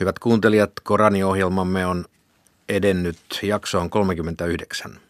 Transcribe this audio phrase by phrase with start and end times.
[0.00, 2.04] Hyvät kuuntelijat, Korani-ohjelmamme on
[2.68, 5.00] edennyt jaksoon 39.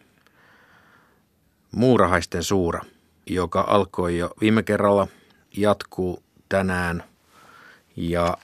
[1.72, 2.84] Muurahaisten suura,
[3.26, 5.08] joka alkoi jo viime kerralla,
[5.56, 7.04] jatkuu tänään
[7.96, 8.36] ja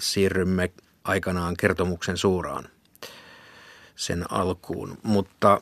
[0.00, 0.70] siirrymme
[1.04, 2.68] aikanaan kertomuksen suuraan
[3.96, 4.98] sen alkuun.
[5.02, 5.60] Mutta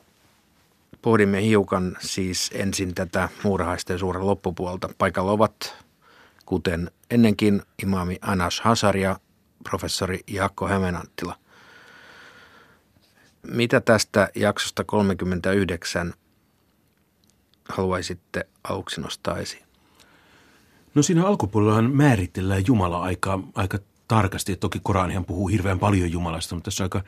[1.01, 4.89] pohdimme hiukan siis ensin tätä muurahaisten suuren loppupuolta.
[4.97, 5.75] Paikalla ovat,
[6.45, 9.19] kuten ennenkin, imaami Anas Hasar ja
[9.63, 11.35] professori Jaakko Hämeenanttila.
[13.47, 16.13] Mitä tästä jaksosta 39
[17.69, 19.63] haluaisitte aluksi nostaa esiin?
[20.95, 23.77] No siinä alkupuolellahan määritellään Jumala aika, aika
[24.07, 24.55] tarkasti.
[24.55, 27.01] Toki Koranihan puhuu hirveän paljon Jumalasta, mutta tässä on aika,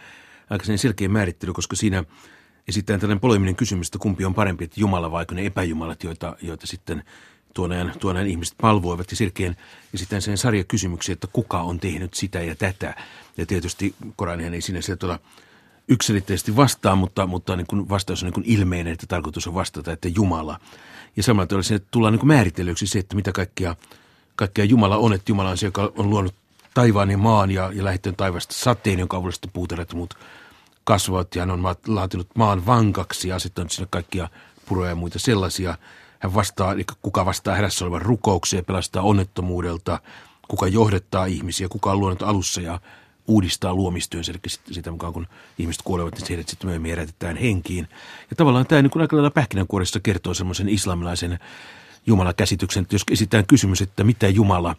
[0.50, 2.04] aika selkeä määrittely, koska siinä
[2.68, 6.68] esitetään tällainen poleminen kysymys, että kumpi on parempi, että Jumala vai ne epäjumalat, joita, joita
[6.68, 7.04] sitten
[7.54, 9.12] tuoneen, tuoneen ihmiset palvoivat.
[9.12, 9.56] Ja selkeän
[9.94, 12.96] esitän sen sarjakysymyksiä, että kuka on tehnyt sitä ja tätä.
[13.38, 15.20] Ja tietysti Koranihan ei sinä sieltä ole
[15.88, 19.92] yksilitteisesti vastaa, mutta, mutta niin kuin vastaus on niin kuin ilmeinen, että tarkoitus on vastata,
[19.92, 20.60] että Jumala.
[21.16, 23.76] Ja samalla tavalla sinne tullaan niin määritellyksi se, että mitä kaikkea,
[24.36, 26.36] kaikkea Jumala on, että Jumala on se, joka on luonut
[26.74, 30.14] taivaan ja maan ja, ja lähettänyt taivasta sateen, jonka avulla sitten puuterat muut
[30.84, 31.36] kasvavat.
[31.36, 34.30] Ja hän on laatinut maan vankaksi ja asettanut sinne kaikkia
[34.66, 35.78] puroja ja muita sellaisia.
[36.22, 40.00] Hän vastaa, eli kuka vastaa hädässä olevan rukoukseen, pelastaa onnettomuudelta,
[40.48, 42.80] kuka johdattaa ihmisiä, kuka on luonut alussa ja
[43.28, 44.40] uudistaa luomistyönsä, eli
[44.72, 47.88] sitä mukaan kun ihmiset kuolevat, niin heidät sitten myöhemmin herätetään henkiin.
[48.30, 51.40] Ja tavallaan tämä niin aika lailla pähkinänkuoressa kertoo semmoisen islamilaisen
[52.06, 54.76] Jumala-käsityksen, että jos esitään kysymys, että mitä Jumala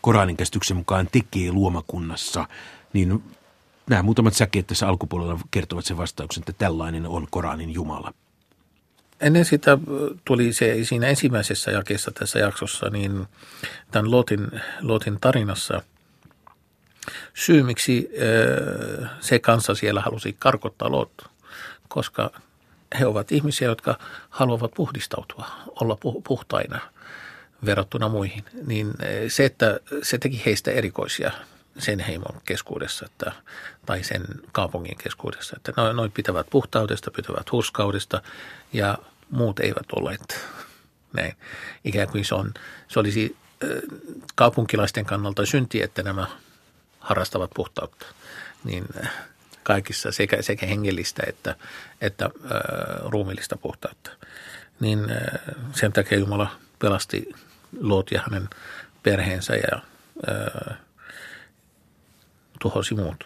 [0.00, 2.48] Koranin käsityksen mukaan tekee luomakunnassa,
[2.92, 3.22] niin
[3.90, 8.14] nämä muutamat säkeet tässä alkupuolella kertovat sen vastauksen, että tällainen on Koranin Jumala.
[9.20, 9.78] Ennen sitä
[10.24, 13.26] tuli se siinä ensimmäisessä jakeessa tässä jaksossa, niin
[13.90, 14.46] tämän Lotin,
[14.80, 15.82] Lotin tarinassa–
[17.34, 18.10] syy, miksi
[19.20, 21.12] se kanssa siellä halusi karkottaa Lot,
[21.88, 22.30] koska
[22.98, 23.98] he ovat ihmisiä, jotka
[24.30, 25.46] haluavat puhdistautua,
[25.80, 26.80] olla puhtaina
[27.64, 28.44] verrattuna muihin.
[28.66, 28.92] Niin
[29.28, 31.30] se, että se teki heistä erikoisia
[31.78, 33.32] sen heimon keskuudessa että,
[33.86, 35.56] tai sen kaupungin keskuudessa.
[35.56, 38.22] Että noin, pitävät puhtaudesta, pitävät huskaudesta
[38.72, 38.98] ja
[39.30, 40.40] muut eivät olleet
[41.12, 41.36] näin.
[41.84, 42.54] Ikään kuin se, on,
[42.88, 43.36] se olisi
[44.34, 46.26] kaupunkilaisten kannalta synti, että nämä
[47.00, 48.06] harrastavat puhtautta,
[48.64, 48.84] niin
[49.62, 51.56] kaikissa sekä, sekä hengellistä että,
[52.00, 52.30] että
[53.04, 54.10] ruumillista puhtautta.
[54.80, 55.00] Niin
[55.72, 57.34] sen takia Jumala pelasti
[57.80, 58.48] Loot ja hänen
[59.02, 59.80] perheensä ja
[62.64, 63.24] tuhosi muut.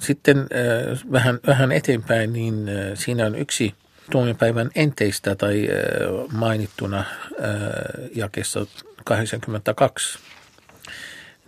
[0.00, 3.74] Sitten äh, vähän, vähän eteenpäin, niin äh, siinä on yksi
[4.10, 7.04] tuomiopäivän enteistä tai äh, mainittuna
[8.14, 8.66] jakessa
[9.04, 10.18] 82,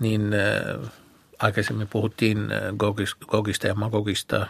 [0.01, 0.31] niin
[1.39, 2.39] aikaisemmin puhuttiin
[3.29, 4.47] Gogista ja Magogista,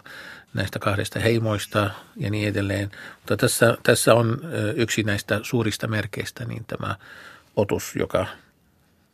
[0.54, 2.90] näistä kahdesta heimoista ja niin edelleen.
[3.16, 4.40] Mutta tässä, tässä on
[4.76, 6.96] yksi näistä suurista merkeistä, niin tämä
[7.56, 8.26] otus, joka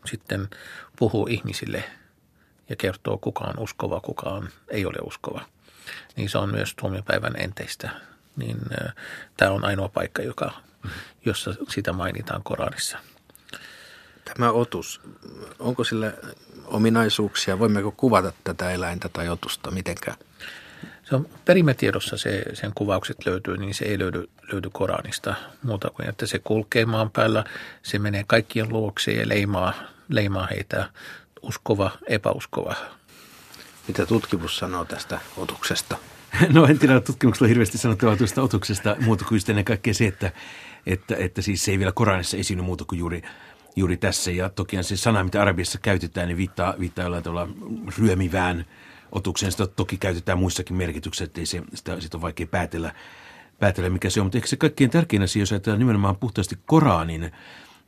[0.05, 0.49] sitten
[0.99, 1.85] puhuu ihmisille
[2.69, 5.45] ja kertoo, kuka on uskova, kuka on, ei ole uskova.
[6.17, 7.91] Niin se on myös tuomiopäivän enteistä.
[8.37, 8.95] Niin äh,
[9.37, 10.53] tämä on ainoa paikka, joka,
[11.25, 12.99] jossa sitä mainitaan Koranissa.
[14.25, 15.01] Tämä otus,
[15.59, 16.13] onko sillä
[16.65, 17.59] ominaisuuksia?
[17.59, 20.17] Voimmeko kuvata tätä eläintä tai otusta mitenkään?
[21.05, 26.09] Se on perimätiedossa se, sen kuvaukset löytyy, niin se ei löydy, löydy Koranista muuta kuin,
[26.09, 27.45] että se kulkee maan päällä,
[27.83, 29.73] se menee kaikkien luokse ja leimaa,
[30.09, 30.91] leimaa heitä
[31.43, 32.75] uskova, epäuskova.
[33.89, 35.97] Mitä tutkimus sanoo tästä otuksesta?
[36.53, 40.33] No en tiedä, tutkimuksella hirveästi sanottavaa tuosta otuksesta muuta kuin ennen kaikkea se, että,
[40.87, 43.23] että, että siis se ei vielä Koranissa esiinny muuta kuin juuri
[43.77, 44.31] juuri tässä.
[44.31, 47.49] Ja toki se sana, mitä arabiassa käytetään, niin viittaa, viittaa jollain tavalla
[47.99, 48.67] ryömivään
[49.13, 49.53] otukseen.
[49.53, 52.95] Sitä toki käytetään muissakin merkityksissä, että se, sitä, sitä on vaikea päätellä,
[53.59, 54.27] päätellä, mikä se on.
[54.27, 57.33] Mutta ehkä se kaikkein tärkein asia, jos ajatellaan nimenomaan puhtaasti Koranin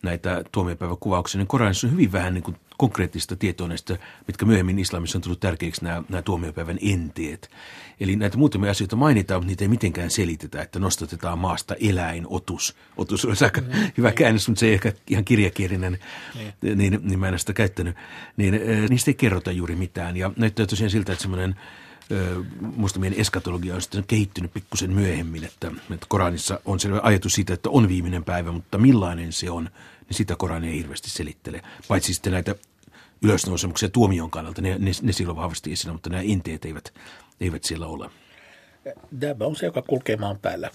[0.05, 5.19] näitä tuomiopäiväkuvauksia, niin Koranissa on hyvin vähän niin kuin konkreettista tietoa näistä, mitkä myöhemmin islamissa
[5.19, 7.51] on tullut tärkeiksi nämä, nämä tuomiopäivän enteet.
[8.01, 12.77] Eli näitä muutamia asioita mainitaan, mutta niitä ei mitenkään selitetä, että nostatetaan maasta eläin, otus.
[12.97, 13.67] Otus on aika mm,
[13.97, 14.17] hyvä niin.
[14.17, 15.99] käännös, mutta se ei ehkä ihan kirjakielinen,
[16.35, 17.97] niin, niin, niin mä en sitä käyttänyt.
[18.37, 20.17] Niin, äh, niistä ei kerrota juuri mitään.
[20.17, 21.55] Ja näyttää tosiaan siltä, että semmoinen
[22.61, 27.71] mustamien eskatologia on sitten kehittynyt pikkusen myöhemmin, että, että Koranissa on selvä ajatus siitä, että
[27.71, 29.65] on viimeinen päivä, mutta millainen se on,
[30.09, 31.63] niin sitä Korani ei hirveästi selittele.
[31.89, 32.55] Paitsi sitten näitä
[33.23, 36.95] ylösnousemuksia tuomion kannalta, ne, ne, ne silloin vahvasti esillä, mutta nämä inteet eivät,
[37.41, 38.11] eivät siellä ole.
[39.21, 40.71] Dabba on se, joka kulkee maan päällä.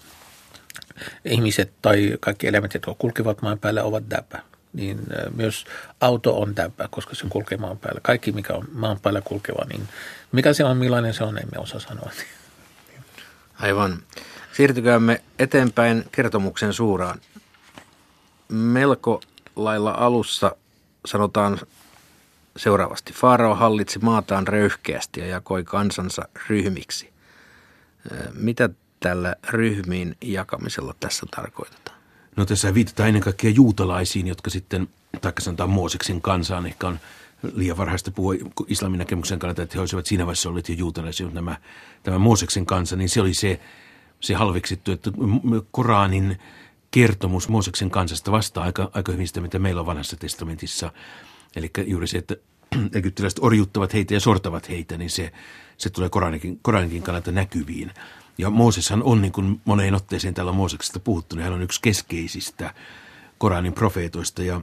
[1.24, 4.38] Ihmiset tai kaikki eläimet, jotka kulkevat maan päällä, ovat dabba.
[4.72, 5.00] Niin
[5.34, 5.64] myös
[6.00, 8.00] auto on täppä, koska se kulkee maan päällä.
[8.02, 9.88] Kaikki, mikä on maan päällä kulkeva, niin
[10.32, 12.10] mikä se on, millainen se on, emme osaa sanoa.
[13.60, 14.02] Aivan.
[14.52, 17.20] Siirtykäämme eteenpäin kertomuksen suuraan.
[18.48, 19.20] Melko
[19.56, 20.56] lailla alussa
[21.06, 21.58] sanotaan
[22.56, 23.12] seuraavasti.
[23.12, 27.12] Faarao hallitsi maataan röyhkeästi ja jakoi kansansa ryhmiksi.
[28.32, 28.68] Mitä
[29.00, 31.89] tällä ryhmiin jakamisella tässä tarkoitetaan?
[32.36, 34.88] No tässä viitataan ennen kaikkea juutalaisiin, jotka sitten,
[35.20, 37.00] taikka sanotaan Mooseksen kansaan, ehkä on
[37.54, 38.34] liian varhaista puhua
[38.68, 41.56] islamin näkemyksen kannalta, että he olisivat siinä vaiheessa olleet jo juutalaisia, mutta nämä,
[42.02, 43.60] tämä Mooseksen kansa, niin se oli se,
[44.20, 45.10] se halveksittu, että
[45.70, 46.38] Koranin
[46.90, 50.92] kertomus Mooseksen kansasta vastaa aika, aika hyvin sitä, mitä meillä on vanhassa testamentissa.
[51.56, 52.36] Eli juuri se, että
[52.98, 55.32] egyptiläiset orjuttavat heitä ja sortavat heitä, niin se,
[55.78, 57.92] se tulee Koraninkin, Koraninkin kannalta näkyviin.
[58.38, 62.74] Ja Mooseshan on, niin kuin moneen otteeseen täällä Mooseksesta puhuttu, niin hän on yksi keskeisistä
[63.38, 64.42] Koranin profeetoista.
[64.42, 64.60] Ja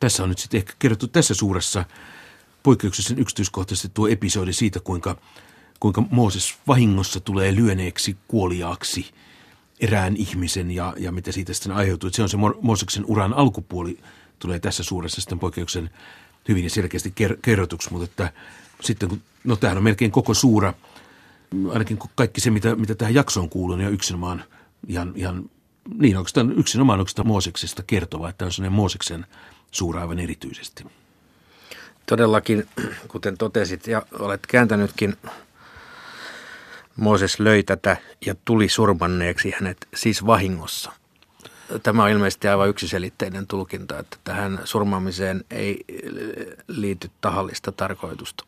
[0.00, 1.84] tässä on nyt sitten ehkä kerrottu tässä suuressa
[2.62, 5.16] poikkeuksellisen yksityiskohtaisesti tuo episodi siitä, kuinka,
[5.80, 9.10] kuinka Mooses vahingossa tulee lyöneeksi kuoliaaksi
[9.80, 12.10] erään ihmisen ja, ja mitä siitä sitten aiheutuu.
[12.10, 13.98] Se on se Mooseksen uran alkupuoli,
[14.38, 15.90] tulee tässä suuressa sitten poikkeuksen
[16.48, 17.12] hyvin ja selkeästi
[17.42, 18.32] kerrotuksi, mutta että
[18.80, 20.74] sitten kun, no tämähän on melkein koko suura–
[21.72, 24.44] ainakin kaikki se, mitä, mitä tähän jaksoon kuuluu, niin on yksinomaan
[24.86, 25.50] ihan, ihan
[25.98, 29.26] niin oikeastaan yksinomaan oikeastaan Mooseksesta kertova, että on sellainen Mooseksen
[29.70, 30.84] suura aivan erityisesti.
[32.06, 32.68] Todellakin,
[33.08, 35.16] kuten totesit ja olet kääntänytkin,
[36.96, 37.96] Mooses löi tätä
[38.26, 40.92] ja tuli surmanneeksi hänet siis vahingossa.
[41.82, 45.84] Tämä on ilmeisesti aivan yksiselitteinen tulkinta, että tähän surmaamiseen ei
[46.68, 48.44] liity tahallista tarkoitusta.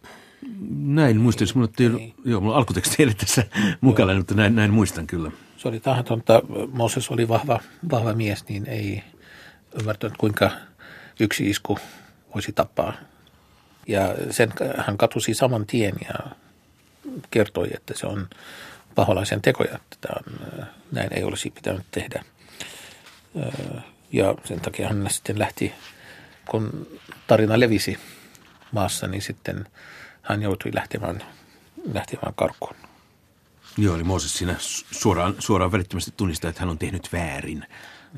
[0.70, 3.44] Näin muistan, jos mulla, ei, joo, mulla alkuteksti ei tässä
[3.80, 5.30] mukana, mutta näin, näin muistan kyllä.
[5.56, 6.42] Se oli tahatonta.
[6.72, 9.02] Moses oli vahva, vahva mies, niin ei
[9.80, 10.50] ymmärtänyt kuinka
[11.20, 11.78] yksi isku
[12.34, 12.92] voisi tappaa.
[13.86, 16.30] Ja sen hän katusi saman tien ja
[17.30, 18.28] kertoi, että se on
[18.94, 20.38] paholaisen tekoja, että on,
[20.92, 22.24] näin ei olisi pitänyt tehdä.
[24.12, 25.72] Ja sen takia hän sitten lähti,
[26.48, 26.86] kun
[27.26, 27.98] tarina levisi
[28.72, 29.64] maassa, niin sitten–
[30.28, 31.22] hän joutui lähtemään,
[31.92, 32.74] lähtemään karkuun.
[33.76, 34.54] Joo, eli Mooses siinä
[34.90, 37.66] suoraan, suoraan välittömästi tunnistaa, että hän on tehnyt väärin,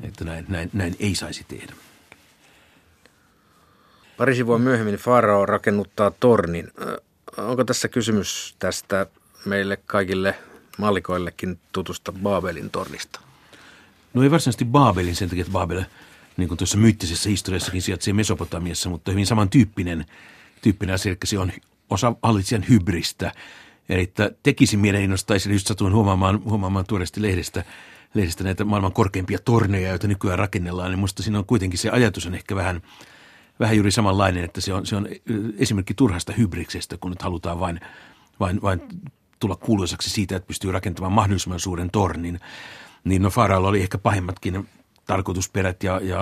[0.03, 1.73] että näin, näin, näin ei saisi tehdä.
[4.17, 6.71] Pari sivua myöhemmin Farao rakennuttaa tornin.
[7.37, 9.05] Onko tässä kysymys tästä
[9.45, 10.35] meille kaikille
[10.77, 13.19] mallikoillekin tutusta Baabelin tornista?
[14.13, 15.83] No ei varsinaisesti Baabelin sen takia, että Baabel,
[16.37, 20.05] niin kuin tuossa myyttisessä historiassakin sijaitsee Mesopotamiassa, mutta hyvin samantyyppinen
[20.61, 21.51] tyyppinen asia, eli se on
[21.91, 23.31] osa hallitsijan hybristä.
[23.89, 27.63] Eli että tekisi mielenkiinnostaisi, just satuin huomaamaan, huomaamaan tuoreesti lehdestä,
[28.13, 32.25] lehdestä näitä maailman korkeimpia torneja, joita nykyään rakennellaan, niin minusta siinä on kuitenkin se ajatus
[32.25, 32.81] on ehkä vähän,
[33.59, 35.07] vähän juuri samanlainen, että se on, se on
[35.57, 37.79] esimerkki turhasta hybriksestä, kun nyt halutaan vain,
[38.39, 38.81] vain, vain
[39.39, 42.39] tulla kuuluisaksi siitä, että pystyy rakentamaan mahdollisimman suuren tornin.
[43.03, 44.69] Niin no Faraalla oli ehkä pahimmatkin
[45.05, 46.19] tarkoitusperät ja, ja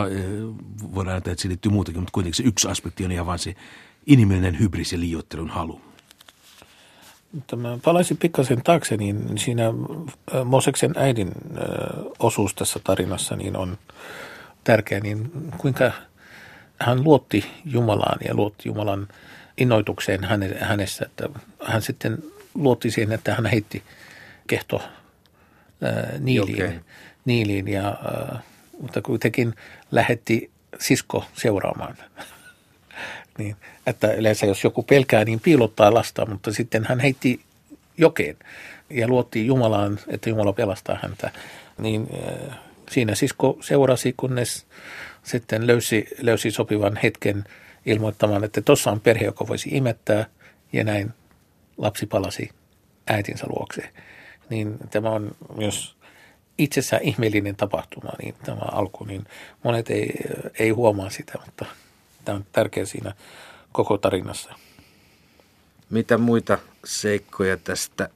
[0.95, 3.55] voidaan ajatella, että se liittyy muutakin, mutta kuitenkin se yksi aspekti on ihan vain se
[4.05, 5.81] inhimillinen hybris ja liiottelun halu.
[7.31, 9.63] Mutta mä palaisin pikkasen taakse, niin siinä
[10.45, 11.31] Moseksen äidin
[12.19, 13.77] osuus tässä tarinassa niin on
[14.63, 15.91] tärkeä, niin kuinka
[16.79, 19.07] hän luotti Jumalaan ja luotti Jumalan
[19.57, 20.23] innoitukseen
[20.59, 21.29] hänessä, että
[21.65, 22.17] hän sitten
[22.53, 23.83] luotti siihen, että hän heitti
[24.47, 24.81] kehto
[26.19, 26.85] niiliin,
[27.25, 27.97] niiliin ja,
[28.81, 29.55] mutta kuitenkin
[29.91, 31.97] lähetti sisko seuraamaan
[33.39, 33.55] niin,
[33.87, 37.39] että yleensä jos joku pelkää, niin piilottaa lasta, mutta sitten hän heitti
[37.97, 38.37] jokeen
[38.89, 41.31] ja luotti Jumalaan, että Jumala pelastaa häntä.
[41.77, 42.57] Niin äh,
[42.91, 44.65] siinä sisko seurasi, kunnes
[45.23, 47.43] sitten löysi, löysi sopivan hetken
[47.85, 50.25] ilmoittamaan, että tuossa on perhe, joka voisi imettää
[50.73, 51.13] ja näin
[51.77, 52.49] lapsi palasi
[53.07, 53.89] äitinsä luokse.
[54.49, 55.95] Niin tämä on myös
[56.57, 59.23] itsessään ihmeellinen tapahtuma, niin tämä alku, niin
[59.63, 60.13] monet ei,
[60.59, 61.65] ei huomaa sitä, mutta–
[62.29, 63.13] Tämä on tärkeä siinä
[63.71, 64.53] koko tarinassa.
[65.89, 68.09] Mitä muita seikkoja tästä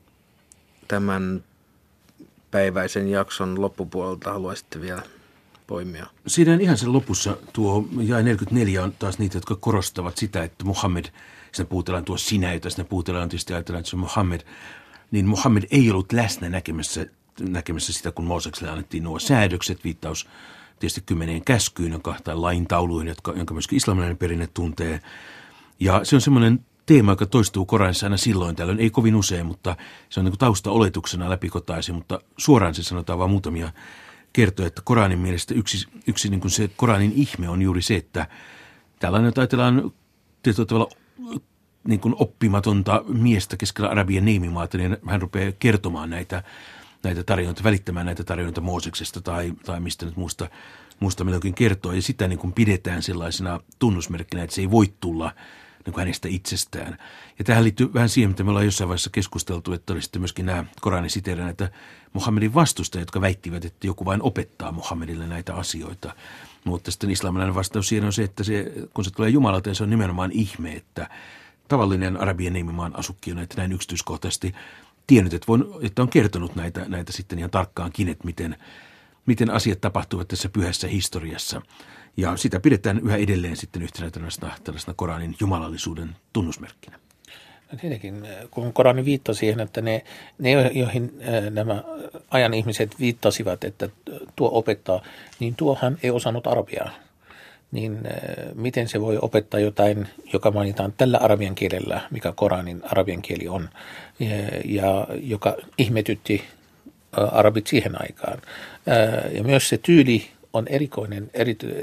[0.88, 1.44] tämän
[2.52, 5.02] päiväisen jakson loppupuolelta haluaisitte vielä
[5.68, 6.06] poimia?
[6.28, 11.06] Siinä ihan sen lopussa tuo jae 44 on taas niitä, jotka korostavat sitä, että Muhammed,
[11.52, 14.42] siinä puhutellaan tuo sinä, jota siinä puhutellaan tietysti ajatellaan, että se on Muhammed,
[15.12, 17.06] niin Muhammed ei ollut läsnä näkemässä,
[17.40, 20.28] näkemässä sitä, kun Moosekselle annettiin nuo säädökset, viittaus
[20.80, 25.00] tietysti kymmeneen käskyyn, jonka, tai laintauluihin, jotka, jonka myöskin islamilainen perinne tuntee.
[25.80, 29.76] Ja se on semmoinen teema, joka toistuu Koranissa aina silloin tällöin, ei kovin usein, mutta
[30.10, 33.72] se on niin tausta-oletuksena läpikotaisin, mutta suoraan se sanotaan vain muutamia
[34.34, 38.28] kertoo, että Koranin mielestä yksi, yksi niin kuin se Koranin ihme on juuri se, että
[39.00, 39.92] tällainen, että ajatellaan
[40.44, 40.90] tietyllä tavalla
[41.88, 46.44] niin kuin oppimatonta miestä keskellä Arabian niimimaata, niin hän rupeaa kertomaan näitä,
[47.04, 50.50] näitä tarinoita, välittämään näitä tarinoita Mooseksesta tai, tai mistä nyt muusta,
[51.00, 51.92] muusta milloinkin kertoo.
[51.92, 55.32] Ja sitä niin kuin pidetään sellaisena tunnusmerkkinä, että se ei voi tulla
[55.86, 56.98] niin kuin hänestä itsestään.
[57.40, 60.46] Ja tähän liittyy vähän siihen, mitä me ollaan jossain vaiheessa keskusteltu, että oli sitten myöskin
[60.46, 61.72] nämä Koranin siteerän, että
[62.14, 66.16] Muhammedin vastustajat, jotka väittivät, että joku vain opettaa Muhammedille näitä asioita.
[66.66, 69.84] Mutta sitten islamilainen vastaus siihen on se, että se, kun se tulee Jumalalta, niin se
[69.84, 71.10] on nimenomaan ihme, että
[71.68, 74.56] tavallinen Arabian nimimaan asukki on näitä näin yksityiskohtaisesti
[75.08, 78.56] tiennyt, että, voin, että on kertonut näitä, näitä sitten ihan tarkkaankin, että miten,
[79.26, 81.62] miten asiat tapahtuvat tässä pyhässä historiassa.
[82.18, 87.00] Ja sitä pidetään yhä edelleen sitten yhtenä tällaisena, tällaisena Koranin jumalallisuuden tunnusmerkkinä.
[87.72, 90.04] No tietenkin, kun Korani viittasi siihen, että ne,
[90.40, 91.14] ne joihin
[91.50, 91.84] nämä
[92.32, 93.90] ajan ihmiset viittasivat, että
[94.36, 95.02] tuo opettaa,
[95.40, 96.90] niin tuohan ei osannut arabiaa.
[97.74, 98.00] Niin
[98.56, 103.70] miten se voi opettaa jotain, joka mainitaan tällä arabian kielellä, mikä Koranin arabian kieli on,
[104.66, 106.44] ja, joka ihmetytti
[107.12, 108.42] arabit siihen aikaan.
[109.32, 111.30] Ja myös se tyyli on erikoinen,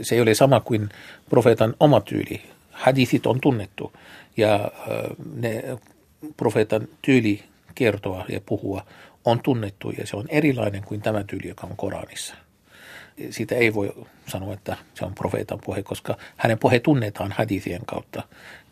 [0.02, 0.88] se ei ole sama kuin
[1.30, 2.42] profeetan oma tyyli.
[2.70, 3.92] Hadithit on tunnettu
[4.37, 4.73] ja
[5.35, 5.64] ne
[6.37, 7.42] profeetan tyyli
[7.75, 8.87] kertoa ja puhua
[9.25, 12.35] on tunnettu ja se on erilainen kuin tämä tyyli, joka on Koranissa.
[13.30, 18.22] Siitä ei voi sanoa, että se on profeetan puhe, koska hänen puhe tunnetaan hadithien kautta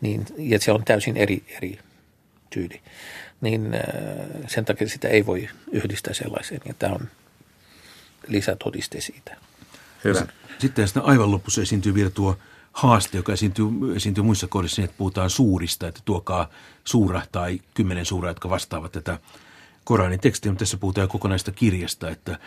[0.01, 1.79] niin, ja se on täysin eri, eri
[2.49, 2.81] tyyli.
[3.41, 3.71] Niin
[4.47, 7.07] sen takia sitä ei voi yhdistää sellaiseen ja tämä on
[8.27, 9.37] lisätodiste siitä.
[10.03, 10.27] Hyvä.
[10.59, 12.37] Sitten sitä aivan lopussa esiintyy vielä tuo
[12.73, 13.65] haaste, joka esiintyy,
[13.95, 16.49] esiintyy muissa kohdissa, että puhutaan suurista, että tuokaa
[16.83, 19.19] suura tai kymmenen suuraa, jotka vastaavat tätä
[19.83, 22.39] Koranin tekstiä, mutta tässä puhutaan kokonaista kirjasta, että,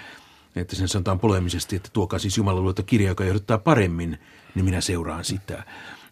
[0.56, 4.18] että sen sanotaan polemisesti, että tuokaa siis Jumalan luota kirja, joka johdattaa paremmin,
[4.54, 5.62] niin minä seuraan sitä.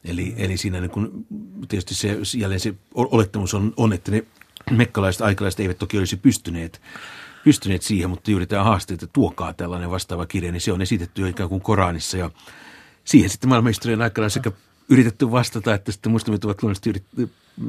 [0.05, 1.27] Eli, eli siinä niin kun,
[1.69, 4.25] tietysti se, jälleen se olettamus on, on, että ne
[4.71, 6.81] mekkalaiset aikalaiset eivät toki olisi pystyneet
[7.45, 11.29] pystyneet siihen, mutta juuri tämä haaste, että tuokaa tällainen vastaava kirja, niin se on esitetty
[11.29, 12.31] ikään kuin Koranissa ja
[13.05, 14.53] siihen sitten maailmanhistorian aikana sekä
[14.89, 17.05] yritetty vastata, että sitten muslimit ovat luonnollisesti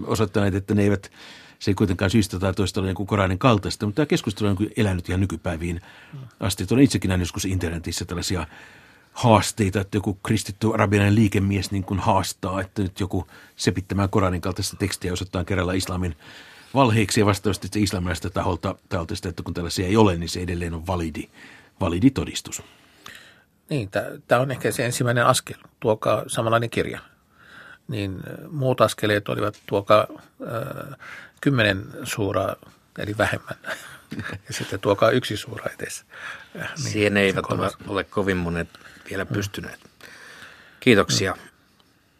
[0.05, 1.11] osoittaneet, että ne eivät,
[1.61, 5.09] se ei kuitenkaan syystä tai toista ole niin Koranin kaltaista, mutta tämä keskustelu on elänyt
[5.09, 5.81] ihan nykypäiviin
[6.39, 6.65] asti.
[6.71, 8.47] Olen itsekin näin joskus internetissä tällaisia
[9.13, 14.75] haasteita, että joku kristitty arabialainen liikemies niin kuin haastaa, että nyt joku sepittämään Koranin kaltaista
[14.77, 16.15] tekstiä osoittaa kerralla islamin
[16.73, 20.41] valheiksi ja vastaavasti se islamilaista taholta, taholta sitä, että kun tällaisia ei ole, niin se
[20.41, 21.29] edelleen on validi,
[21.79, 22.63] validi todistus.
[23.69, 23.89] Niin,
[24.27, 27.10] tämä on ehkä se ensimmäinen askel, tuokaa samanlainen kirja.
[27.87, 28.19] Niin
[28.49, 30.97] muut askeleet olivat tuokaa äh,
[31.41, 32.55] kymmenen suuraa,
[32.97, 33.55] eli vähemmän.
[34.47, 36.05] ja sitten tuokaa yksi suura edes.
[36.53, 38.69] Niin, Siihen eivät ole, ole kovin monet
[39.09, 39.79] vielä pystyneet.
[40.79, 41.37] Kiitoksia.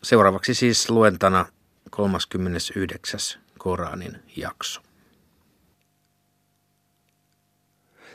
[0.04, 1.46] Seuraavaksi siis luentana
[1.90, 3.20] 39.
[3.58, 4.82] Koranin jakso.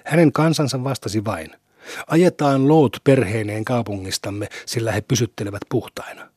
[0.04, 1.50] Hänen kansansa vastasi vain,
[2.06, 6.30] ajetaan loot perheineen kaupungistamme, sillä he pysyttelevät puhtaina.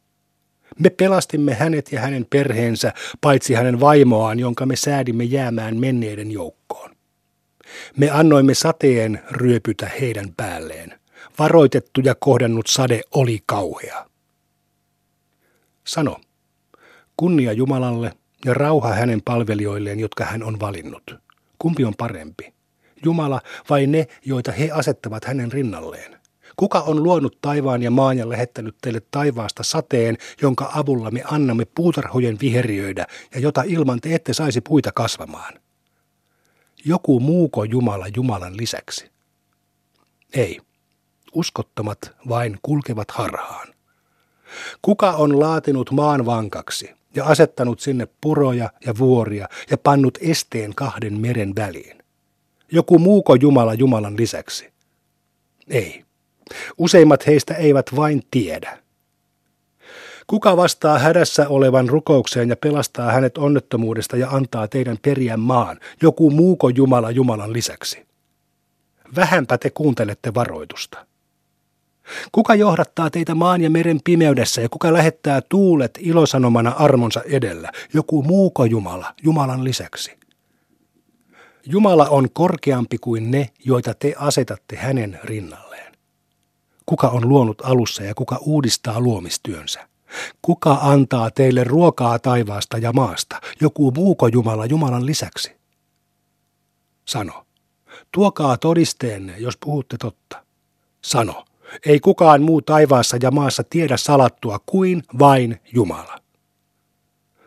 [0.80, 6.96] Me pelastimme hänet ja hänen perheensä, paitsi hänen vaimoaan, jonka me säädimme jäämään menneiden joukkoon.
[7.98, 11.00] Me annoimme sateen ryöpytä heidän päälleen.
[11.40, 14.06] Varoitettu ja kohdannut sade oli kauhea.
[15.88, 16.18] Sano,
[17.18, 18.14] kunnia Jumalalle
[18.46, 21.16] ja rauha hänen palvelijoilleen, jotka hän on valinnut.
[21.60, 22.54] Kumpi on parempi?
[23.06, 26.19] Jumala vai ne, joita he asettavat hänen rinnalleen?
[26.60, 31.66] Kuka on luonut taivaan ja maan ja lähettänyt teille taivaasta sateen, jonka avulla me annamme
[31.66, 35.54] puutarhojen viheriöidä ja jota ilman te ette saisi puita kasvamaan?
[36.86, 39.12] Joku muuko Jumala Jumalan lisäksi?
[40.34, 40.60] Ei.
[41.34, 43.68] Uskottomat vain kulkevat harhaan.
[44.82, 46.89] Kuka on laatinut maan vankaksi?
[47.16, 52.04] ja asettanut sinne puroja ja vuoria ja pannut esteen kahden meren väliin.
[52.72, 54.74] Joku muuko Jumala Jumalan lisäksi?
[55.70, 56.09] Ei.
[56.77, 58.77] Useimmat heistä eivät vain tiedä.
[60.27, 65.79] Kuka vastaa hädässä olevan rukoukseen ja pelastaa hänet onnettomuudesta ja antaa teidän periän maan?
[66.01, 68.06] Joku muuko Jumala Jumalan lisäksi?
[69.15, 71.06] Vähänpä te kuuntelette varoitusta.
[72.32, 77.72] Kuka johdattaa teitä maan ja meren pimeydessä ja kuka lähettää tuulet ilosanomana armonsa edellä?
[77.94, 80.20] Joku muuko Jumala, Jumalan lisäksi.
[81.65, 85.88] Jumala on korkeampi kuin ne, joita te asetatte hänen rinnalleen.
[86.89, 89.88] Kuka on luonut alussa ja kuka uudistaa luomistyönsä?
[90.41, 93.41] Kuka antaa teille ruokaa taivaasta ja maasta?
[93.62, 95.51] Joku muuko Jumala Jumalan lisäksi?
[97.05, 97.46] Sano,
[98.12, 100.43] tuokaa todisteenne, jos puhutte totta.
[101.01, 101.46] Sano,
[101.86, 106.19] ei kukaan muu taivaassa ja maassa tiedä salattua kuin vain Jumala.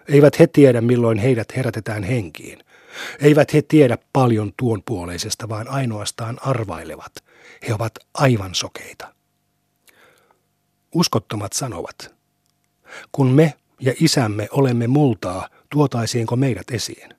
[0.08, 2.58] Eivät he tiedä, milloin heidät herätetään henkiin.
[3.20, 7.12] Eivät he tiedä paljon tuon puoleisesta, vaan ainoastaan arvailevat.
[7.68, 9.21] He ovat aivan sokeita.
[10.94, 12.14] Uskottomat sanovat,
[13.12, 17.14] kun me ja isämme olemme multaa, tuotaisiinko meidät esiin?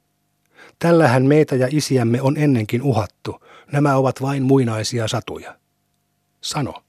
[0.80, 3.44] Tällähän meitä ja isiämme on ennenkin uhattu.
[3.72, 5.58] Nämä ovat vain muinaisia satuja.
[6.42, 6.84] Sano,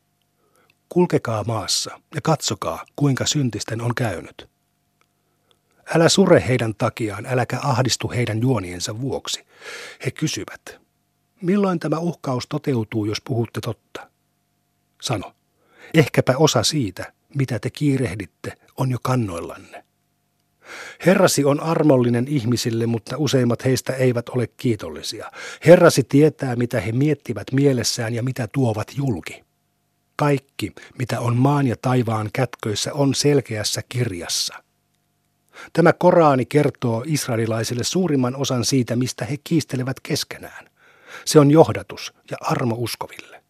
[0.88, 4.48] kulkekaa maassa ja katsokaa, kuinka syntisten on käynyt.
[5.94, 9.46] Älä sure heidän takiaan, äläkä ahdistu heidän juoniensa vuoksi.
[10.04, 10.80] He kysyvät,
[11.42, 14.10] milloin tämä uhkaus toteutuu, jos puhutte totta?
[15.02, 15.32] Sano,
[15.94, 19.84] ehkäpä osa siitä, mitä te kiirehditte, on jo kannoillanne.
[21.06, 25.30] Herrasi on armollinen ihmisille, mutta useimmat heistä eivät ole kiitollisia.
[25.66, 29.44] Herrasi tietää, mitä he miettivät mielessään ja mitä tuovat julki.
[30.16, 34.54] Kaikki, mitä on maan ja taivaan kätköissä, on selkeässä kirjassa.
[35.72, 40.70] Tämä Koraani kertoo israelilaisille suurimman osan siitä, mistä he kiistelevät keskenään.
[41.24, 43.43] Se on johdatus ja armo uskoville.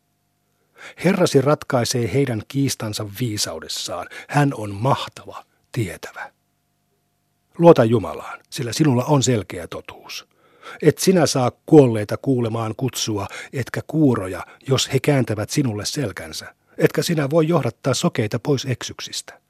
[1.04, 4.06] Herrasi ratkaisee heidän kiistansa viisaudessaan.
[4.28, 6.32] Hän on mahtava, tietävä.
[7.58, 10.26] Luota Jumalaan, sillä sinulla on selkeä totuus.
[10.82, 16.54] Et sinä saa kuolleita kuulemaan kutsua, etkä kuuroja, jos he kääntävät sinulle selkänsä.
[16.78, 19.40] Etkä sinä voi johdattaa sokeita pois eksyksistä.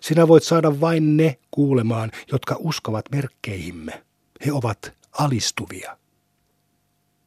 [0.00, 4.04] Sinä voit saada vain ne kuulemaan, jotka uskovat merkkeihimme.
[4.46, 5.96] He ovat alistuvia.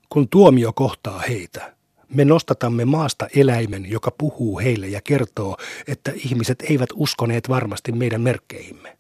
[0.09, 1.75] Kun tuomio kohtaa heitä,
[2.10, 5.57] me nostatamme maasta eläimen, joka puhuu heille ja kertoo,
[5.88, 8.98] että ihmiset eivät uskoneet varmasti meidän merkkeihimme.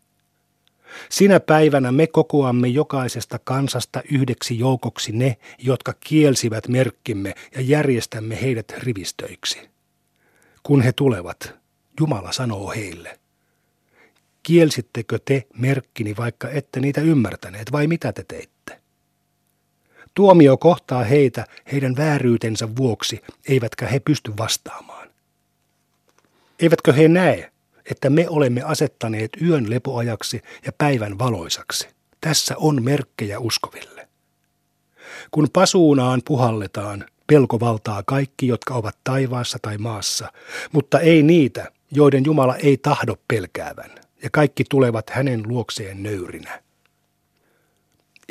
[1.09, 8.73] Sinä päivänä me kokoamme jokaisesta kansasta yhdeksi joukoksi ne, jotka kielsivät merkkimme ja järjestämme heidät
[8.77, 9.69] rivistöiksi.
[10.63, 11.53] Kun he tulevat,
[11.99, 13.19] Jumala sanoo heille,
[14.43, 18.82] kielsittekö te merkkini, vaikka ette niitä ymmärtäneet, vai mitä te teitte?
[20.13, 25.09] Tuomio kohtaa heitä heidän vääryytensä vuoksi, eivätkä he pysty vastaamaan.
[26.59, 27.51] Eivätkö he näe,
[27.91, 31.87] että me olemme asettaneet yön lepoajaksi ja päivän valoisaksi?
[32.21, 34.07] Tässä on merkkejä uskoville.
[35.31, 40.31] Kun pasuunaan puhalletaan, pelko valtaa kaikki, jotka ovat taivaassa tai maassa,
[40.71, 43.91] mutta ei niitä, joiden Jumala ei tahdo pelkäävän,
[44.23, 46.62] ja kaikki tulevat hänen luokseen nöyrinä.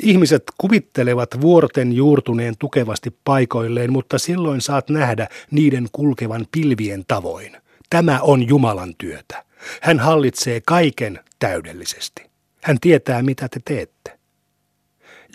[0.01, 7.57] Ihmiset kuvittelevat vuorten juurtuneen tukevasti paikoilleen, mutta silloin saat nähdä niiden kulkevan pilvien tavoin.
[7.89, 9.45] Tämä on Jumalan työtä.
[9.81, 12.23] Hän hallitsee kaiken täydellisesti.
[12.63, 14.19] Hän tietää, mitä te teette.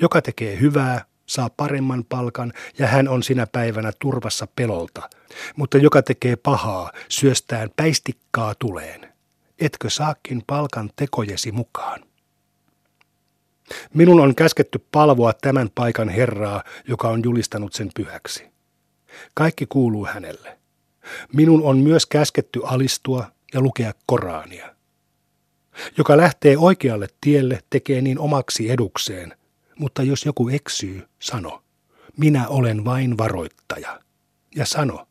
[0.00, 5.10] Joka tekee hyvää, saa paremman palkan ja hän on sinä päivänä turvassa pelolta.
[5.56, 9.12] Mutta joka tekee pahaa, syöstään päistikkaa tuleen.
[9.60, 12.07] Etkö saakin palkan tekojesi mukaan?
[13.94, 18.46] Minun on käsketty palvoa tämän paikan Herraa, joka on julistanut sen pyhäksi.
[19.34, 20.58] Kaikki kuuluu hänelle.
[21.32, 24.74] Minun on myös käsketty alistua ja lukea Koraania.
[25.98, 29.36] Joka lähtee oikealle tielle, tekee niin omaksi edukseen,
[29.78, 31.62] mutta jos joku eksyy, sano,
[32.16, 34.00] minä olen vain varoittaja.
[34.56, 35.08] Ja sano,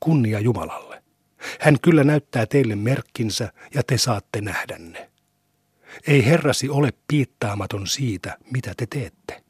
[0.00, 1.02] kunnia Jumalalle.
[1.60, 5.10] Hän kyllä näyttää teille merkkinsä ja te saatte nähdä ne.
[6.06, 9.44] Ei Herrasi ole piittaamaton siitä, mitä te teette.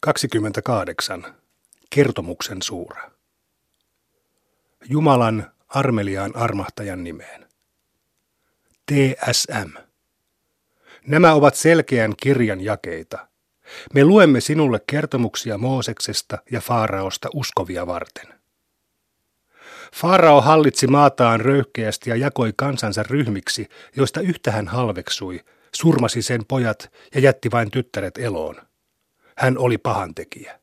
[0.00, 1.34] 28.
[1.90, 3.10] Kertomuksen suura.
[4.88, 7.48] Jumalan armeliaan armahtajan nimeen.
[8.86, 9.70] TSM.
[11.06, 13.28] Nämä ovat selkeän kirjan jakeita.
[13.94, 18.41] Me luemme sinulle kertomuksia Mooseksesta ja Faaraosta uskovia varten.
[19.94, 25.40] Farao hallitsi maataan röyhkeästi ja jakoi kansansa ryhmiksi, joista yhtä hän halveksui,
[25.74, 28.56] surmasi sen pojat ja jätti vain tyttäret eloon.
[29.36, 30.60] Hän oli pahantekijä.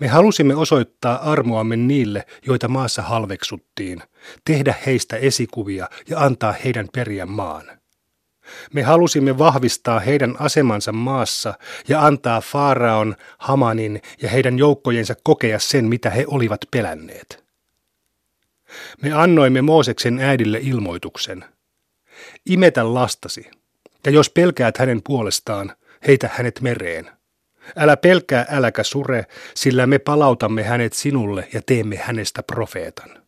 [0.00, 4.02] Me halusimme osoittaa armoamme niille, joita maassa halveksuttiin,
[4.44, 7.64] tehdä heistä esikuvia ja antaa heidän periä maan.
[8.72, 11.54] Me halusimme vahvistaa heidän asemansa maassa
[11.88, 17.45] ja antaa Faaraon, Hamanin ja heidän joukkojensa kokea sen, mitä he olivat pelänneet.
[19.02, 21.44] Me annoimme Mooseksen äidille ilmoituksen.
[22.46, 23.50] Imetä lastasi,
[24.06, 27.10] ja jos pelkäät hänen puolestaan, heitä hänet mereen.
[27.76, 33.22] Älä pelkää, äläkä sure, sillä me palautamme hänet sinulle ja teemme hänestä profeetan.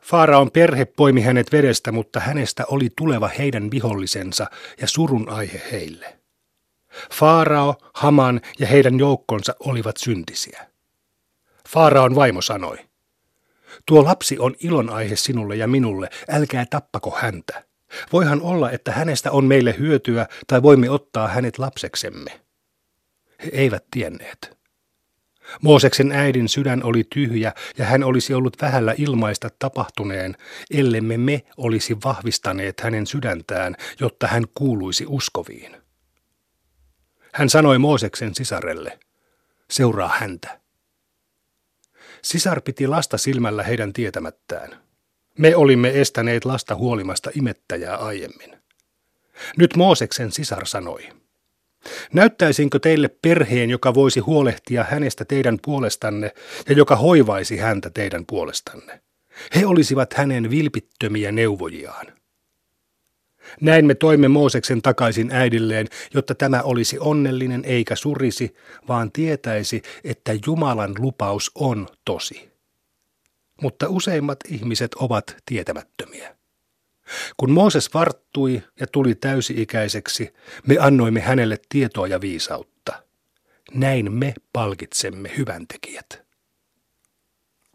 [0.00, 4.46] Faaraon perhe poimi hänet vedestä, mutta hänestä oli tuleva heidän vihollisensa
[4.80, 6.18] ja surun aihe heille.
[7.12, 10.66] Faarao, Haman ja heidän joukkonsa olivat syntisiä.
[11.68, 12.78] Faaraon vaimo sanoi,
[13.86, 17.64] tuo lapsi on ilonaihe sinulle ja minulle, älkää tappako häntä.
[18.12, 22.40] Voihan olla, että hänestä on meille hyötyä tai voimme ottaa hänet lapseksemme.
[23.44, 24.56] He eivät tienneet.
[25.62, 30.36] Mooseksen äidin sydän oli tyhjä ja hän olisi ollut vähällä ilmaista tapahtuneen,
[30.70, 35.76] ellemme me olisi vahvistaneet hänen sydäntään, jotta hän kuuluisi uskoviin.
[37.32, 38.98] Hän sanoi Mooseksen sisarelle,
[39.70, 40.60] seuraa häntä.
[42.26, 44.82] Sisar piti lasta silmällä heidän tietämättään.
[45.38, 48.56] Me olimme estäneet lasta huolimasta imettäjää aiemmin.
[49.56, 51.08] Nyt Mooseksen sisar sanoi,
[52.12, 56.34] Näyttäisinkö teille perheen, joka voisi huolehtia hänestä teidän puolestanne
[56.68, 59.00] ja joka hoivaisi häntä teidän puolestanne?
[59.54, 62.06] He olisivat hänen vilpittömiä neuvojiaan.
[63.60, 68.54] Näin me toimme Mooseksen takaisin äidilleen, jotta tämä olisi onnellinen eikä surisi,
[68.88, 72.50] vaan tietäisi, että Jumalan lupaus on tosi.
[73.62, 76.36] Mutta useimmat ihmiset ovat tietämättömiä.
[77.36, 80.34] Kun Mooses varttui ja tuli täysi-ikäiseksi,
[80.66, 83.02] me annoimme hänelle tietoa ja viisautta.
[83.74, 86.26] Näin me palkitsemme hyväntekijät.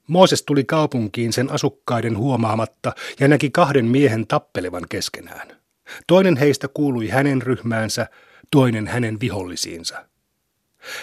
[0.08, 5.61] Mooses tuli kaupunkiin sen asukkaiden huomaamatta ja näki kahden miehen tappelevan keskenään.
[6.08, 8.08] Toinen heistä kuului hänen ryhmäänsä,
[8.51, 10.06] toinen hänen vihollisiinsa.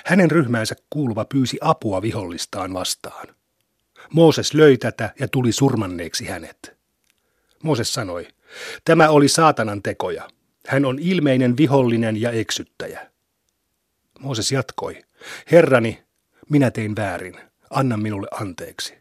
[0.05, 3.29] Hänen ryhmäänsä kuuluva pyysi apua vihollistaan vastaan.
[4.13, 6.77] Mooses löi tätä ja tuli surmanneeksi hänet.
[7.63, 8.29] Mooses sanoi,
[8.85, 10.29] tämä oli saatanan tekoja.
[10.67, 13.11] Hän on ilmeinen vihollinen ja eksyttäjä.
[14.19, 15.03] Mooses jatkoi,
[15.51, 16.03] Herrani,
[16.51, 18.99] minä tein väärin, anna minulle anteeksi.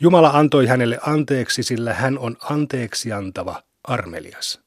[0.00, 4.60] Jumala antoi hänelle anteeksi, sillä hän on anteeksi antava, armelias.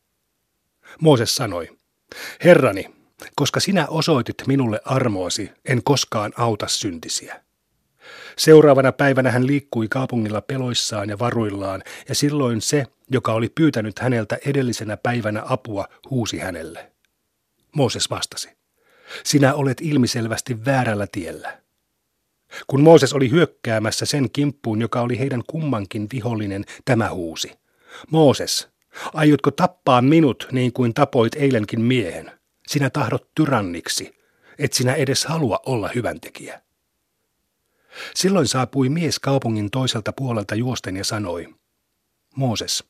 [1.02, 1.78] Mooses sanoi,
[2.44, 2.86] Herrani,
[3.36, 7.42] koska sinä osoitit minulle armoasi, en koskaan auta syntisiä.
[8.38, 14.38] Seuraavana päivänä hän liikkui kaupungilla peloissaan ja varuillaan, ja silloin se, joka oli pyytänyt häneltä
[14.46, 16.92] edellisenä päivänä apua, huusi hänelle.
[17.76, 18.50] Mooses vastasi,
[19.24, 21.62] sinä olet ilmiselvästi väärällä tiellä.
[22.68, 27.52] Kun Mooses oli hyökkäämässä sen kimppuun, joka oli heidän kummankin vihollinen, tämä huusi.
[28.12, 28.68] Mooses,
[29.14, 32.32] aiotko tappaa minut niin kuin tapoit eilenkin miehen?
[32.68, 34.16] Sinä tahdot tyranniksi,
[34.60, 36.62] et sinä edes halua olla hyväntekijä.
[38.16, 41.56] Silloin saapui mies kaupungin toiselta puolelta juosten ja sanoi,
[42.36, 42.84] Mooses,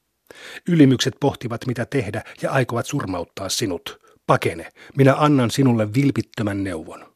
[0.68, 4.00] ylimykset pohtivat mitä tehdä ja aikovat surmauttaa sinut.
[4.28, 7.16] Pakene, minä annan sinulle vilpittömän neuvon.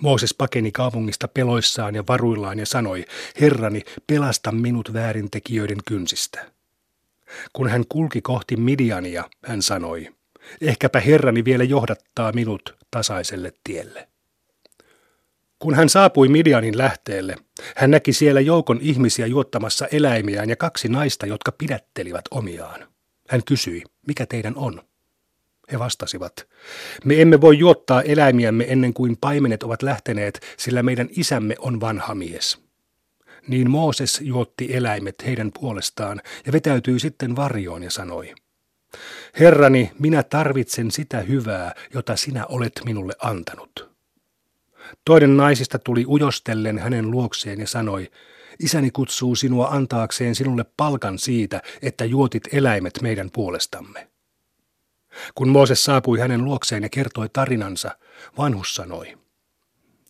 [0.00, 3.04] Mooses pakeni kaupungista peloissaan ja varuillaan ja sanoi,
[3.40, 6.52] Herrani, pelasta minut väärintekijöiden kynsistä.
[7.52, 10.08] Kun hän kulki kohti Midiania, hän sanoi,
[10.60, 14.08] ehkäpä Herrani vielä johdattaa minut tasaiselle tielle.
[15.58, 17.36] Kun hän saapui Midianin lähteelle,
[17.76, 22.88] hän näki siellä joukon ihmisiä juottamassa eläimiään ja kaksi naista, jotka pidättelivät omiaan.
[23.28, 24.82] Hän kysyi, mikä teidän on?
[25.72, 26.48] He vastasivat,
[27.04, 32.14] me emme voi juottaa eläimiämme ennen kuin paimenet ovat lähteneet, sillä meidän isämme on vanha
[32.14, 32.67] mies.
[33.48, 38.34] Niin Mooses juotti eläimet heidän puolestaan ja vetäytyi sitten varjoon ja sanoi,
[39.40, 43.90] Herrani, minä tarvitsen sitä hyvää, jota sinä olet minulle antanut.
[45.04, 48.10] Toinen naisista tuli ujostellen hänen luokseen ja sanoi,
[48.60, 54.08] Isäni kutsuu sinua antaakseen sinulle palkan siitä, että juotit eläimet meidän puolestamme.
[55.34, 57.98] Kun Mooses saapui hänen luokseen ja kertoi tarinansa,
[58.38, 59.18] vanhus sanoi,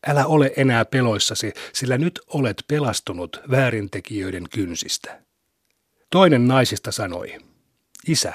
[0.07, 5.23] Älä ole enää peloissasi, sillä nyt olet pelastunut väärintekijöiden kynsistä.
[6.11, 7.39] Toinen naisista sanoi,
[8.07, 8.33] Isä,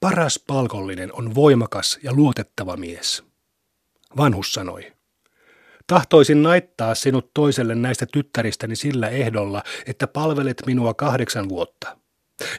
[0.00, 3.24] paras palkollinen on voimakas ja luotettava mies.
[4.16, 4.92] Vanhus sanoi,
[5.86, 11.96] Tahtoisin naittaa sinut toiselle näistä tyttäristäni sillä ehdolla, että palvelet minua kahdeksan vuotta.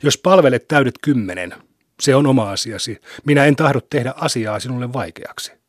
[0.03, 1.53] Jos palvelet täydet kymmenen,
[1.99, 2.97] se on oma asiasi.
[3.25, 5.62] Minä en tahdo tehdä asiaa sinulle vaikeaksi.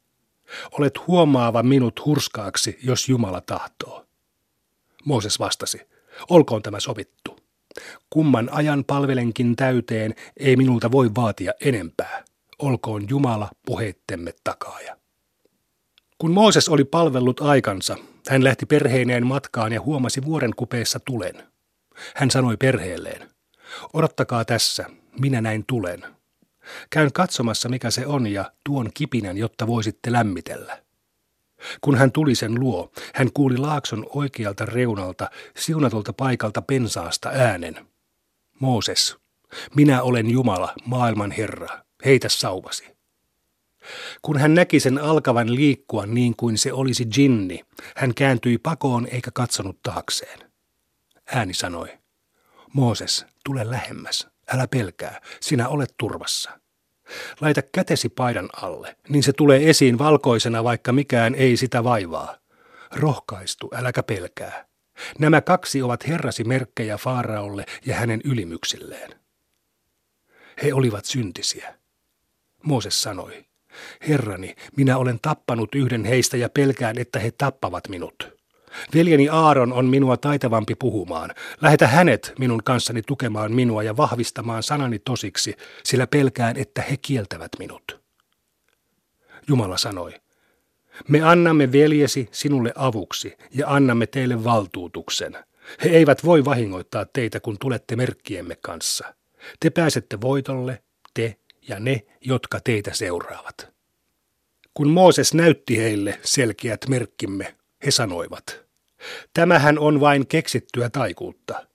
[0.78, 4.06] Olet huomaava minut hurskaaksi, jos Jumala tahtoo.
[5.04, 5.80] Mooses vastasi,
[6.30, 7.36] olkoon tämä sovittu.
[8.10, 12.24] Kumman ajan palvelenkin täyteen, ei minulta voi vaatia enempää.
[12.58, 14.96] Olkoon Jumala puheittemme takaaja.
[16.18, 17.96] Kun Mooses oli palvellut aikansa,
[18.28, 21.46] hän lähti perheineen matkaan ja huomasi vuoren kupeessa tulen.
[22.14, 23.30] Hän sanoi perheelleen,
[23.92, 24.84] odottakaa tässä,
[25.20, 26.13] minä näin tulen.
[26.90, 30.82] Käyn katsomassa, mikä se on, ja tuon kipinän, jotta voisitte lämmitellä.
[31.80, 37.86] Kun hän tuli sen luo, hän kuuli laakson oikealta reunalta, siunatulta paikalta pensaasta äänen.
[38.60, 39.16] Mooses,
[39.74, 42.94] minä olen Jumala, maailman Herra, heitä sauvasi.
[44.22, 47.60] Kun hän näki sen alkavan liikkua niin kuin se olisi jinni,
[47.96, 50.50] hän kääntyi pakoon eikä katsonut taakseen.
[51.26, 51.98] Ääni sanoi,
[52.72, 56.60] Mooses, tule lähemmäs, älä pelkää, sinä olet turvassa.
[57.40, 62.38] Laita kätesi paidan alle, niin se tulee esiin valkoisena, vaikka mikään ei sitä vaivaa.
[62.92, 64.66] Rohkaistu, äläkä pelkää.
[65.18, 69.10] Nämä kaksi ovat herrasi merkkejä Faaraolle ja hänen ylimyksilleen.
[70.62, 71.74] He olivat syntisiä.
[72.62, 73.44] Mooses sanoi,
[74.08, 78.33] Herrani, minä olen tappanut yhden heistä ja pelkään, että he tappavat minut.
[78.94, 81.30] Veljeni Aaron on minua taitavampi puhumaan.
[81.60, 87.50] Lähetä hänet minun kanssani tukemaan minua ja vahvistamaan sanani tosiksi, sillä pelkään, että he kieltävät
[87.58, 88.00] minut.
[89.48, 90.12] Jumala sanoi,
[91.08, 95.36] me annamme veljesi sinulle avuksi ja annamme teille valtuutuksen.
[95.84, 99.14] He eivät voi vahingoittaa teitä, kun tulette merkkiemme kanssa.
[99.60, 100.82] Te pääsette voitolle,
[101.14, 101.36] te
[101.68, 103.74] ja ne, jotka teitä seuraavat.
[104.74, 107.56] Kun Mooses näytti heille selkeät merkkimme,
[107.86, 108.63] he sanoivat,
[109.34, 111.66] tämähän on vain keksittyä taikuutta.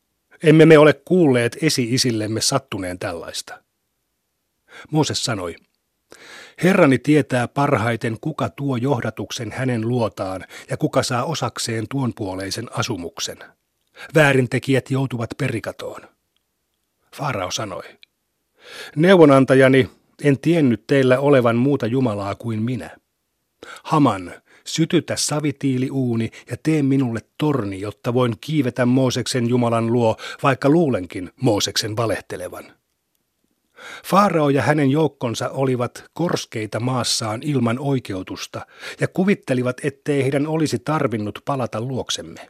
[0.43, 3.63] Emme me ole kuulleet esi-isillemme sattuneen tällaista.
[4.91, 5.55] Mooses sanoi,
[6.63, 13.37] Herrani tietää parhaiten, kuka tuo johdatuksen hänen luotaan ja kuka saa osakseen tuon puoleisen asumuksen.
[14.15, 16.01] Väärintekijät joutuvat perikatoon.
[17.15, 17.83] Farao sanoi,
[18.95, 19.89] Neuvonantajani,
[20.23, 22.97] en tiennyt teillä olevan muuta Jumalaa kuin minä.
[23.83, 24.33] Haman,
[24.73, 31.97] sytytä savitiiliuuni ja tee minulle torni, jotta voin kiivetä Mooseksen Jumalan luo, vaikka luulenkin Mooseksen
[31.97, 32.65] valehtelevan.
[34.05, 38.65] Faarao ja hänen joukkonsa olivat korskeita maassaan ilman oikeutusta
[38.99, 42.49] ja kuvittelivat, ettei heidän olisi tarvinnut palata luoksemme.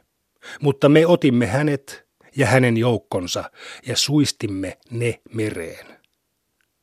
[0.60, 2.06] Mutta me otimme hänet
[2.36, 3.50] ja hänen joukkonsa
[3.86, 5.86] ja suistimme ne mereen.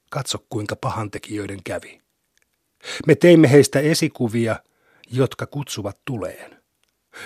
[0.09, 2.01] Katso kuinka pahantekijöiden kävi.
[3.07, 4.55] Me teimme heistä esikuvia,
[5.11, 6.57] jotka kutsuvat tuleen.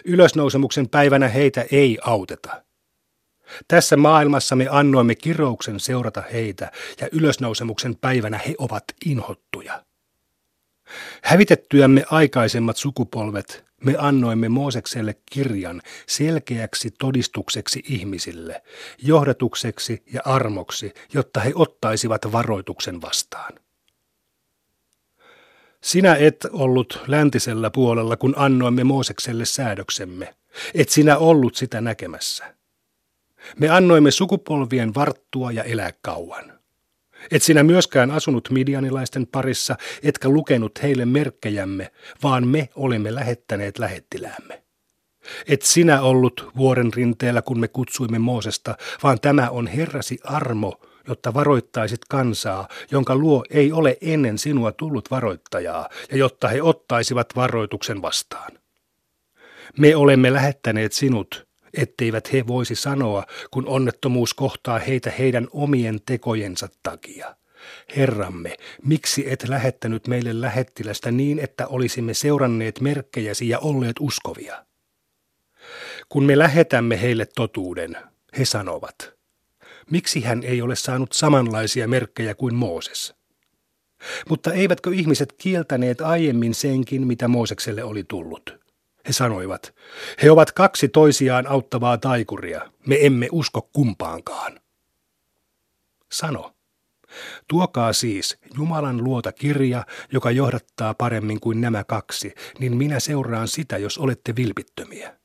[0.06, 2.64] Ylösnousemuksen päivänä heitä ei auteta.
[3.68, 9.86] Tässä maailmassa me annoimme kirouksen seurata heitä, ja ylösnousemuksen päivänä he ovat inhottuja.
[11.24, 18.62] Hävitettyämme aikaisemmat sukupolvet me annoimme Moosekselle kirjan selkeäksi todistukseksi ihmisille,
[18.98, 23.54] johdatukseksi ja armoksi, jotta he ottaisivat varoituksen vastaan.
[25.84, 30.36] Sinä et ollut läntisellä puolella, kun annoimme Moosekselle säädöksemme.
[30.74, 32.56] Et sinä ollut sitä näkemässä.
[33.60, 36.60] Me annoimme sukupolvien varttua ja elää kauan.
[37.32, 41.92] Et sinä myöskään asunut midianilaisten parissa, etkä lukenut heille merkkejämme,
[42.24, 44.64] vaan me olemme lähettäneet lähettiläämme.
[45.48, 51.34] Et sinä ollut vuoren rinteellä, kun me kutsuimme Moosesta, vaan tämä on Herrasi armo, jotta
[51.34, 58.02] varoittaisit kansaa, jonka luo ei ole ennen sinua tullut varoittajaa, ja jotta he ottaisivat varoituksen
[58.02, 58.52] vastaan.
[59.78, 66.68] Me olemme lähettäneet sinut, etteivät he voisi sanoa, kun onnettomuus kohtaa heitä heidän omien tekojensa
[66.84, 67.36] takia.
[67.98, 74.66] Herramme, miksi et lähettänyt meille lähettilästä niin, että olisimme seuranneet merkkejäsi ja olleet uskovia?
[76.10, 77.98] Kun me lähetämme heille totuuden,
[78.38, 79.14] he sanovat,
[79.92, 83.16] miksi hän ei ole saanut samanlaisia merkkejä kuin Mooses?
[84.30, 88.62] Mutta eivätkö ihmiset kieltäneet aiemmin senkin, mitä Moosekselle oli tullut?
[89.08, 89.76] He sanoivat,
[90.24, 94.60] he ovat kaksi toisiaan auttavaa taikuria, me emme usko kumpaankaan.
[96.12, 96.54] Sano,
[97.48, 103.78] tuokaa siis Jumalan luota kirja, joka johdattaa paremmin kuin nämä kaksi, niin minä seuraan sitä,
[103.78, 105.21] jos olette vilpittömiä.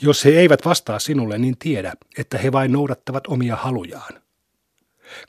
[0.00, 4.22] Jos he eivät vastaa sinulle, niin tiedä, että he vain noudattavat omia halujaan.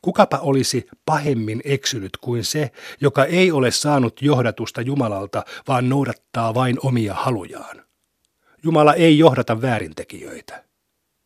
[0.01, 6.77] Kukapa olisi pahemmin eksynyt kuin se, joka ei ole saanut johdatusta Jumalalta, vaan noudattaa vain
[6.83, 7.83] omia halujaan.
[8.63, 10.68] Jumala ei johdata väärintekijöitä.